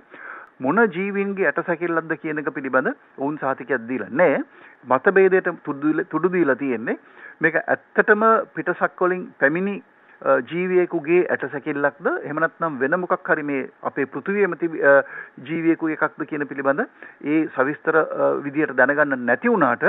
මොන 0.59 0.83
ජීවීන්ගේ 0.89 1.47
ඇටසැකිල්ලක්ද 1.47 2.13
කියන 2.17 2.43
එක 2.43 2.53
පිළිබඳ 2.57 2.93
ඔවුන් 3.17 3.37
සහතිකයක් 3.37 3.89
දීලා 3.89 4.13
නැහැ. 4.13 4.45
මතභේදයට 4.85 5.51
තුඩු 6.09 6.31
දීලා 6.31 6.55
තියෙන්නේ 6.57 6.97
මේක 7.41 7.59
ඇත්තටම 7.63 8.23
පිටසක් 8.55 9.01
වලින් 9.01 9.27
පැමිණි 9.39 9.75
ජීවියෙකුගේ 10.21 11.21
ඇටසැකිල්ලක්ද 11.27 12.07
එහෙම 12.13 12.39
නැත්නම් 12.39 12.79
වෙන 12.79 12.99
මොකක් 12.99 13.27
හරි 13.27 13.43
මේ 13.43 13.63
අපේ 13.83 14.05
පෘථිවියේම 14.07 14.55
ජීවියෙකු 15.43 15.89
එකක්ද 15.89 16.25
කියන 16.25 16.47
පිළිබඳ 16.47 16.85
ඒ 17.25 17.41
සවිස්තර 17.49 17.99
විදියට 18.43 18.75
දැනගන්න 18.75 19.25
නැති 19.25 19.49
වුණාට 19.49 19.85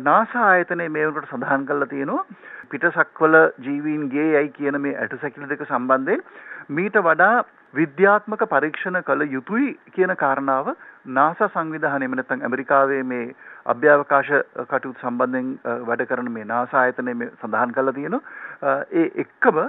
නාසා 0.00 0.46
ආයතනයේ 0.46 0.88
මේ 0.88 1.06
වලට 1.06 1.28
සඳහන් 1.28 1.66
කරලා 1.66 1.86
තියෙනවා. 1.86 2.24
පිටසක්වල 2.70 3.36
ජීවීන්ගේ 3.60 4.28
යයි 4.32 4.50
කියන 4.50 4.80
මේ 4.80 4.96
ඇටසැකිලි 4.96 5.48
දෙක 5.48 5.64
සම්බන්ධයෙන් 5.66 6.24
මීට 6.70 7.00
වඩා 7.02 7.44
විද්‍යාත්මක 7.74 8.42
පරීක්ෂණ 8.46 9.02
කළ 9.04 9.22
යුතුයි 9.28 9.68
කියන 9.94 10.12
කාරණාව 10.16 10.70
නාසා 11.10 11.48
සංවිධානයම 11.50 12.16
නැත්නම් 12.16 12.42
ඇමරිකාවේ 12.42 13.02
මේ 13.04 13.26
අභ්‍යවකාශ 13.66 14.32
කටයුතු 14.64 14.98
සම්බන්ධයෙන් 15.02 15.52
වැඩ 15.86 16.02
කරන 16.08 16.32
මේ 16.32 16.46
නාසා 16.46 16.82
ආයතනය 16.82 17.14
මේ 17.14 17.30
සඳහන් 17.34 17.74
කරලා 17.76 17.94
තියෙනවා. 17.94 18.74
ඒ 18.92 19.06
එක්කම 19.16 19.60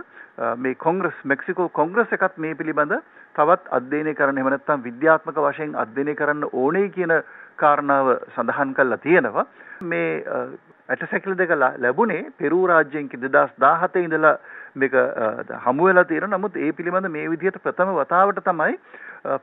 මේ 0.58 0.76
කොංග්‍රස් 0.78 1.22
මෙක්සිකෝ 1.26 1.70
කොංග්‍රස් 1.72 2.18
එකත් 2.18 2.38
මේ 2.38 2.56
පිළිබඳ 2.56 2.98
තවත් 3.36 3.72
අධ්‍යයනය 3.72 4.16
කරන්න 4.16 4.38
එහෙම 4.38 4.50
නැත්නම් 4.50 4.84
විද්‍යාත්මක 4.84 5.40
වශයෙන් 5.46 5.78
අධ්‍යයනය 5.78 6.16
කරන්න 6.16 6.50
ඕනේ 6.54 6.90
කියන 6.90 7.16
කාරණාව 7.58 8.12
සඳහන් 8.36 8.74
කරලා 8.74 8.98
තියෙනවා. 9.00 9.46
මේ 9.84 10.24
ඇටසැකිලි 10.92 11.36
දෙක 11.36 11.54
ලැබුණේ 11.58 12.24
පෙරූ 12.40 12.64
රාජ්‍යයෙන් 12.68 13.10
2017 13.10 14.04
ඉඳලා 14.06 14.34
මේක 14.76 14.96
හමු 15.66 15.88
වෙලා 15.88 16.06
තියෙනවා. 16.06 16.34
නමුත් 16.36 16.58
ඒ 16.58 16.72
පිළිබඳ 16.72 17.10
මේ 17.10 17.30
විදිහට 17.34 17.62
ප්‍රථම 17.64 17.94
වතාවට 17.98 18.44
තමයි 18.46 18.78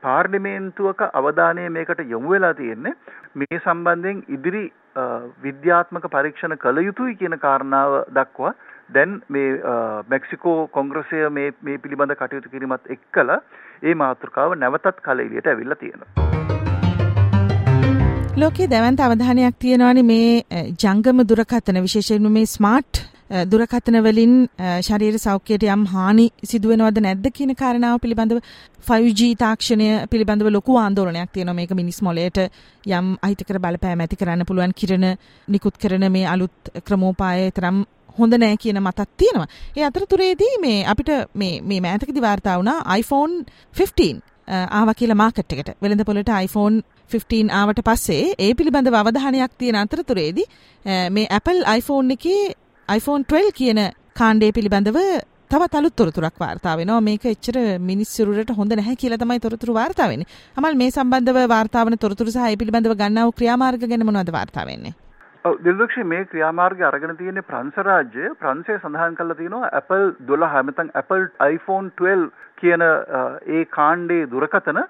පාර්ලිමේන්තුවක 0.02 1.04
අවධානය 1.12 1.68
මේකට 1.70 2.02
යොමු 2.06 2.34
වෙලා 2.34 2.54
තියෙන්නේ. 2.54 2.94
මේ 3.34 3.60
සම්බන්ධයෙන් 3.60 4.24
ඉදිරි 4.28 4.64
විද්‍යාත්මක 5.42 6.08
පරීක්ෂණ 6.08 6.58
කළ 6.58 6.82
යුතුයි 6.84 7.16
කියන 7.16 7.38
කාරණාව 7.38 7.98
දක්වා 8.12 8.54
දැන් 8.90 9.20
මේ 9.28 9.48
මෙක්සිකෝ 10.08 10.58
කොංග්‍රසය 10.70 11.22
මේ 11.30 11.52
මේ 11.62 11.78
පිළිබඳ 11.78 12.16
කටයුතු 12.16 12.54
කිරීමත් 12.56 12.92
එක්කලා 12.96 13.40
ඒ 13.82 13.94
මාතෘකාව 13.96 14.58
නැවතත් 14.58 15.00
කල 15.02 15.26
එළියට 15.26 15.54
ඇවිල්ලා 15.54 15.82
තියෙනවා. 15.84 16.37
ලෝකයේ 18.40 18.68
දැවන්ත 18.70 19.00
අවධානයක් 19.04 19.54
තියෙනවානේ 19.62 20.02
මේ 20.08 20.62
ජංගම 20.82 21.20
දුරකථන. 21.30 21.78
විශේෂයෙන්ම 21.86 22.28
මේ 22.34 22.46
ස්මාර්ට් 22.46 23.00
දුරකථන 23.52 23.98
වලින් 24.06 24.34
ශරීර 24.88 25.16
සෞඛ්‍යයට 25.24 25.64
යම් 25.74 25.82
හානි 25.94 26.26
සිදුවෙනවද 26.50 27.00
නැද්ද 27.06 27.26
කියන 27.38 27.54
කාරණාව 27.62 27.98
පිළිබඳව 28.04 28.38
5G 28.90 29.30
තාක්ෂණය 29.42 29.88
පිළිබඳව 30.12 30.52
ලොකු 30.56 30.78
ආందోලනයක් 30.78 31.34
තියෙනවා. 31.34 31.58
මේක 31.60 31.74
මිනිස් 31.80 31.98
මොළයට 32.00 32.38
යම් 32.86 33.10
අහිතකර 33.26 33.58
බලපෑම් 33.66 34.06
ඇති 34.06 34.20
කරන්න 34.22 34.48
පුළුවන් 34.50 34.78
කිරණ 34.82 35.10
නිකුත් 35.48 35.82
කරන 35.82 36.06
මේ 36.12 36.26
අලුත් 36.36 36.72
ක්‍රමෝපාය 36.86 37.50
තරම් 37.58 37.84
හොඳ 38.18 38.40
නෑ 38.44 38.56
කියන 38.56 38.82
මතක් 38.84 39.10
තියෙනවා. 39.16 39.50
ඒ 39.76 39.84
අතරතුරේදී 39.90 40.54
මේ 40.62 40.80
අපිට 40.94 41.14
මේ 41.34 41.54
මේ 41.62 41.80
මෑතකදී 41.80 42.26
වාර්තා 42.28 42.58
වුණා 42.58 42.98
iPhone 43.02 43.38
15 43.82 44.37
ආවා 44.48 44.98
කියලා 45.00 45.20
මාකට් 45.22 45.54
එකට. 45.54 45.70
වෙළඳ 45.82 46.04
පොළට 46.10 46.32
iPhone 46.46 46.76
15 47.14 47.54
ආවට 47.60 47.80
පස්සේ 47.88 48.34
ඒ 48.46 48.52
පිළිබඳව 48.58 48.98
අවධානයක් 49.00 49.56
තියෙන 49.62 49.80
අතරතුරේදී 49.84 50.46
මේ 51.16 51.26
Apple 51.38 51.64
iPhone 51.78 52.14
එකේ 52.18 52.42
iPhone 52.88 53.24
12 53.32 53.58
කියන 53.60 53.80
කාණ්ඩය 54.20 54.52
පිළිබඳව 54.58 55.00
තවත් 55.52 55.78
අලුත් 55.80 55.94
තොරතුරක් 55.96 56.36
වාර්තා 56.44 56.76
වෙනවා. 56.78 57.00
මේක 57.08 57.22
එච්චර 57.32 57.56
මිනිස්සුරුරට 57.90 58.50
හොඳ 58.60 58.72
නැහැ 58.78 58.96
කියලා 59.02 59.20
තමයි 59.22 59.40
තොරතුරු 59.44 59.76
වාර්තා 59.80 60.08
වෙන්නේ. 60.12 60.30
අමල් 60.58 60.80
මේ 60.80 60.90
සම්බන්ධව 60.96 61.44
වාර්තා 61.54 61.84
වන 61.88 62.00
තොරතුරු 62.06 62.34
සහ 62.34 62.48
ඒ 62.48 62.56
පිළිබඳව 62.62 62.96
ගන්නා 63.02 63.28
වූ 63.28 63.36
ක්‍රියාමාර්ග 63.38 63.86
ගැන 63.92 64.04
මොනවද 64.08 64.32
වාර්තා 64.38 64.66
වෙන්නේ? 64.70 64.94
ඔව් 65.48 65.54
දිල්ලක්ෂ 65.66 66.04
මේ 66.12 66.26
ක්‍රියාමාර්ගය 66.32 66.84
අරගෙන 66.90 67.16
තියෙන්නේ 67.20 67.46
ප්‍රංශ 67.50 67.78
රාජ්‍යය. 67.88 68.28
ප්‍රංශය 68.42 68.76
සඳහන් 68.82 69.16
කරලා 69.20 69.38
තියෙනවා 69.40 69.72
Apple 69.80 70.04
12 70.32 70.66
නැත්නම් 70.68 70.92
Apple 71.02 71.24
iPhone 71.54 71.88
12 72.02 72.28
කියන 72.58 72.84
ඒ 72.84 73.64
කාණ්ඩේ 73.70 74.26
දුරකථන 74.28 74.82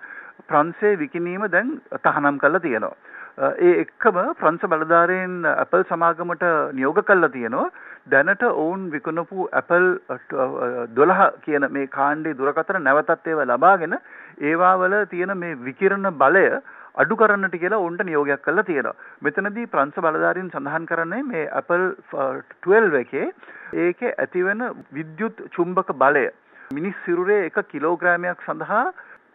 ප්‍රංශයේ 0.47 0.99
විකිණීම 0.99 1.45
දැන් 1.51 1.77
තහනම් 1.99 2.39
කරලා 2.39 2.61
තියෙනවා. 2.61 2.97
ඒ 3.59 3.75
එක්කම 3.83 4.17
ප්‍රංශ 4.37 4.65
බලධාරීන් 4.67 5.35
Apple 5.55 5.85
සමාගමට 5.85 6.45
නියෝග 6.73 6.99
කළා 7.05 7.31
තියෙනවා 7.31 7.67
දැනට 8.07 8.43
ඔවුන් 8.45 8.89
විකුණපු 8.91 9.47
Apple 9.53 9.89
12 10.95 11.29
කියන 11.45 11.69
මේ 11.71 11.87
කාණ්ඩේ 11.89 12.35
දුරකථන 12.35 12.81
නැවතත් 12.83 13.29
ඒවා 13.29 13.49
ලබාගෙන 13.51 13.95
ඒවා 14.43 14.75
වල 14.79 14.97
තියෙන 15.07 15.35
මේ 15.37 15.61
විකිරණ 15.61 16.11
බලය 16.15 16.45
අඩු 16.95 17.17
කරන්නට 17.17 17.57
කියලා 17.57 17.81
ඔවුන්ට 17.81 18.03
නියෝගයක් 18.03 18.43
කළා 18.43 18.65
තියෙනවා. 18.65 18.97
මෙතනදී 19.23 19.67
ප්‍රංශ 19.69 20.01
බලධාරීන් 20.01 20.51
සඳහන් 20.51 20.91
කරන්නේ 20.91 21.23
මේ 21.25 21.47
Apple 21.53 21.87
12 22.63 23.03
එකේ 23.03 23.27
ඒකේ 23.85 24.15
ඇතිවෙන 24.17 24.69
විද්‍යුත් 24.93 25.43
චුම්බක 25.57 25.93
බලය 25.97 26.27
මිනිස් 26.71 26.97
සිරුරේ 27.05 27.45
එක 27.45 27.59
කිලෝග්‍රෑමයක් 27.69 28.43
සඳහා 28.45 28.83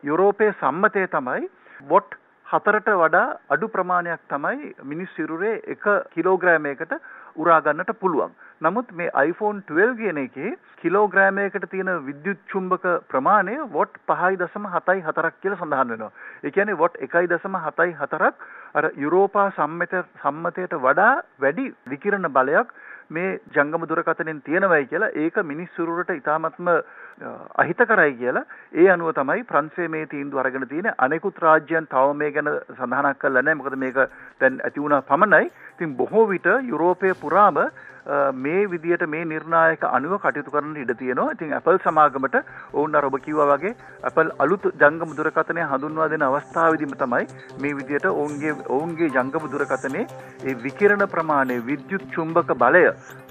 යුරෝපයේ 0.04 0.52
සම්මතය 0.56 1.06
තමයි 1.10 1.48
වොට් 1.90 2.18
හතරට 2.46 2.90
වඩා 2.96 3.24
අඩු 3.50 3.68
ප්‍රමාණයක් 3.68 4.22
තමයි 4.30 4.74
මිනිස් 4.84 5.16
සිරුරේ 5.16 5.54
එක 5.68 5.88
කිලෝග්‍රෑමයකට 6.14 6.94
උරා 7.36 7.60
ගන්නට 7.62 7.94
පුළුවන්. 8.00 8.36
නමුත් 8.62 8.92
මේ 8.92 9.10
iPhone 9.22 9.64
12 9.64 9.98
කියන 9.98 10.20
එකේ 10.20 10.52
කිලෝග්‍රෑමයකට 10.78 11.66
තියෙන 11.72 11.92
විද්‍යුත් 12.06 12.46
චුම්බක 12.48 12.86
ප්‍රමාණය 13.08 13.58
වොට් 13.72 13.98
5.74ක් 14.08 15.34
කියලා 15.42 15.60
සඳහන් 15.60 15.94
වෙනවා. 15.94 16.12
ඒ 16.44 16.52
කියන්නේ 16.52 16.78
වොට් 16.78 17.02
1.74ක් 17.02 18.34
අර 18.74 18.92
යුරෝපා 18.98 19.50
සම්මත 19.52 20.06
සම්මතයට 20.22 20.82
වඩා 20.86 21.14
වැඩි 21.40 21.66
විකිරණ 21.88 22.30
බලයක් 22.30 22.78
මේ 23.10 23.40
ජංගම 23.54 23.86
දුරකථනෙන් 23.86 24.42
තියෙනවයි 24.42 24.86
කියලා 24.86 25.12
ඒක 25.16 25.38
මිනිස් 25.44 25.70
සිරුරට 25.76 26.10
ඉතාමත්ම 26.12 26.70
අහිතකරයි 27.56 28.14
කියලා 28.16 28.46
ඒ 28.74 28.90
අනුව 28.90 29.14
තමයි 29.14 29.44
ප්‍රංශය 29.44 29.88
මේ 29.88 30.06
තීන්දුව 30.08 30.40
අරගෙන 30.40 30.68
තියෙන්නේ 30.68 30.96
අනෙකුත් 30.98 31.40
රාජ්‍යයන් 31.40 31.88
තව 31.88 32.14
මේ 32.16 32.32
ගැන 32.32 32.52
සඳහනක් 32.70 33.20
කරලා 33.20 33.42
නැහැ. 33.42 33.56
මොකද 33.56 33.76
මේක 33.78 33.98
දැන් 34.40 34.62
ඇති 34.62 34.80
වුණා 34.80 35.02
පමණයි. 35.04 35.52
ඉතින් 35.74 35.96
බොහෝ 35.96 36.28
විට 36.28 36.48
යුරෝපය 36.64 37.14
පුරාම 37.16 37.60
මේ 38.36 38.68
විදියට 38.68 39.06
මේ 39.08 39.24
නිර්ණායක 39.26 39.84
අනුව 39.90 40.16
කටයුතු 40.18 40.52
කරන්න 40.52 40.78
ඉඩ 40.78 40.94
තියෙනවා. 40.98 41.32
ඉතින් 41.32 41.54
Apple 41.54 41.80
සමාගමට 41.80 42.38
ඔවුන් 42.74 42.96
අර 42.96 43.06
ඔබ 43.06 43.18
කිව්වා 43.20 43.50
වගේ 43.54 43.76
Apple 44.04 44.32
අලුත් 44.40 44.66
ජංගම 44.76 45.14
දුරකථනය 45.16 45.62
හඳුන්වා 45.66 46.10
දෙන 46.10 46.28
අවස්ථාවේදීම 46.30 46.96
තමයි 46.96 47.28
මේ 47.60 47.76
විදියට 47.76 48.10
ඔවුන්ගේ 48.14 48.56
ඔවුන්ගේ 48.70 49.10
ජංගම 49.10 49.46
දුරකථනයේ 49.54 50.08
ඒ 50.44 50.58
විකිරණ 50.66 51.06
ප්‍රමාණය 51.08 51.60
විද්‍යුත් 51.62 52.04
චුම්බක 52.16 52.52
බලය 52.56 52.84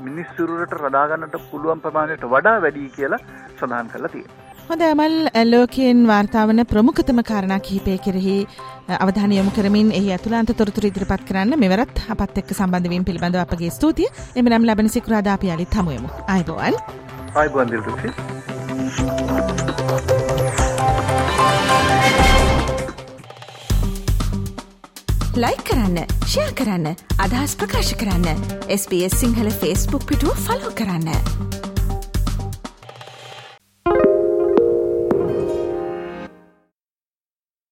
මිනිස්සුරුරට 0.02 0.79
රදා 0.81 1.09
ගන්නට 1.09 1.50
පුළුවන් 1.50 1.85
ප්‍රමාණයට 1.87 2.31
වඩා 2.35 2.57
වැඩි 2.61 2.88
කියලා 2.97 3.23
සඳහන් 3.59 3.93
කරලා 3.93 4.14
තියෙනවා. 4.17 4.42
හොඳ 4.69 4.83
ඇමල් 4.87 5.14
ලෝකයෙන් 5.45 6.00
වාර්තාාවන 6.09 6.62
ප්‍රමුඛතම 6.73 7.21
කාරණ 7.31 7.54
කහිපය 7.61 7.95
කෙරෙහි 8.04 8.37
අවධානය 8.97 9.35
යොමු 9.38 9.54
කරමින් 9.57 9.88
ඒ 9.92 10.02
ඇතුළන්ත 10.09 10.52
තොරතුර 10.61 10.87
ඉදිරිපත් 10.88 11.25
කරන්න 11.28 11.59
මෙවරත් 11.62 11.97
අපත් 12.14 12.38
එක්ක 12.42 12.52
සම්බන්ධවීම 12.52 13.07
පිළිබඳව 13.09 13.42
අපගේ 13.45 13.71
ස්තුතිය 13.71 14.09
එමනම් 14.37 14.69
ලබන 14.69 14.92
සිකරාදාපි 14.97 15.50
අලි 15.54 15.66
තමුයමු 15.66 16.09
අයිබෝවන් 16.28 16.78
අයිබන් 17.35 17.73
දිල්ටි. 17.73 18.09
ලයි 25.37 25.59
කරන්න 25.64 25.99
ෂයා 26.23 26.52
කරන්න 26.54 26.88
අදහස් 27.19 27.59
ප්‍රකාශ 27.59 27.92
කරන්න 27.97 28.47
SBS 28.71 29.21
සිංහල 29.21 29.52
ෆස්බුක් 29.52 30.09
පිටුව 30.09 30.47
ෆලෝ 30.47 30.73
කරන්න. 30.75 31.62